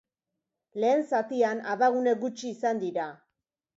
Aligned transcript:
Lehen 0.83 1.03
zatian, 1.11 1.61
abagune 1.75 2.17
gutxi 2.25 2.51
izan 2.57 2.83
dira. 2.85 3.07